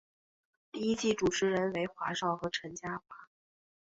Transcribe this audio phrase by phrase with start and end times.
[0.71, 3.15] 第一季节目主持人为华少和陈嘉桦。